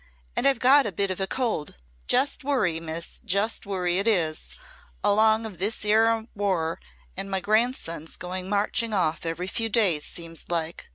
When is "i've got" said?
0.47-0.87